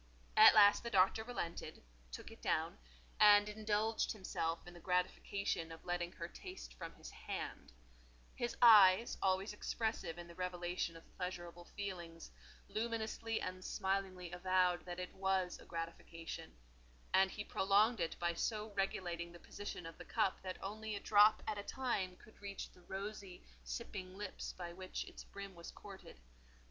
At 0.35 0.55
last 0.55 0.81
the 0.81 0.89
Doctor 0.89 1.23
relented, 1.23 1.83
took 2.11 2.31
it 2.31 2.41
down, 2.41 2.79
and 3.19 3.47
indulged 3.47 4.13
himself 4.13 4.65
in 4.65 4.73
the 4.73 4.79
gratification 4.79 5.71
of 5.71 5.85
letting 5.85 6.13
her 6.13 6.27
taste 6.27 6.73
from 6.73 6.95
his 6.95 7.11
hand; 7.11 7.71
his 8.33 8.57
eyes, 8.63 9.19
always 9.21 9.53
expressive 9.53 10.17
in 10.17 10.27
the 10.27 10.33
revelation 10.33 10.97
of 10.97 11.07
pleasurable 11.17 11.65
feelings, 11.65 12.31
luminously 12.67 13.39
and 13.41 13.63
smilingly 13.63 14.31
avowed 14.31 14.85
that 14.85 14.99
it 14.99 15.13
was 15.13 15.59
a 15.59 15.65
gratification; 15.65 16.57
and 17.13 17.29
he 17.29 17.43
prolonged 17.43 17.99
it 17.99 18.15
by 18.17 18.33
so 18.33 18.71
regulating 18.73 19.31
the 19.31 19.39
position 19.39 19.85
of 19.85 19.99
the 19.99 20.03
cup 20.03 20.41
that 20.41 20.57
only 20.63 20.95
a 20.95 20.99
drop 20.99 21.43
at 21.45 21.59
a 21.59 21.63
time 21.63 22.15
could 22.17 22.41
reach 22.41 22.71
the 22.71 22.81
rosy, 22.81 23.43
sipping 23.63 24.17
lips 24.17 24.51
by 24.51 24.73
which 24.73 25.05
its 25.05 25.23
brim 25.25 25.53
was 25.53 25.69
courted. 25.69 26.19